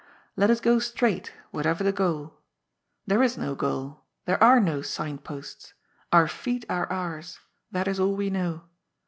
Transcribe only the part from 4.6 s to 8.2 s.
sign posts. Oar feet are ours. That is all